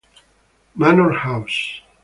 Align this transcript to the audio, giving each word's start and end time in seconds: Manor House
Manor 0.73 1.13
House 1.13 1.85